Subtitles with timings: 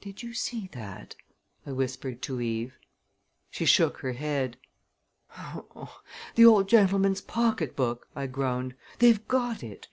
[0.00, 1.16] "Did you see that?"
[1.66, 2.78] I whispered to Eve.
[3.50, 4.56] She shook her head.
[6.34, 9.86] "The old gentleman's pocketbook," I groaned; "they've got it!"